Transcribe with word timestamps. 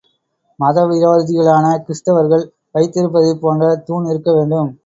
மத 0.59 0.85
விரோதிகளான 0.85 1.65
கிறிஸ்துவர்கள் 1.83 2.45
வைத்திருப்பதைப் 2.75 3.41
போன்ற 3.41 3.73
தூண் 3.87 4.09
இருக்க 4.09 4.31
வேண்டும். 4.33 4.71